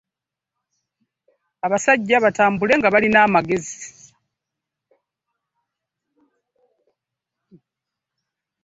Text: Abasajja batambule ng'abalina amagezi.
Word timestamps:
Abasajja 1.65 2.17
batambule 2.25 2.73
ng'abalina 2.77 3.19
amagezi. 3.27 3.77